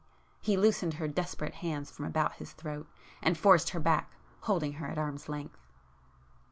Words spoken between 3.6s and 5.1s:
her back, holding her at